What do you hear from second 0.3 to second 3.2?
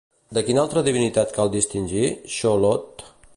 De quina altra divinitat cal distingir Xolotl?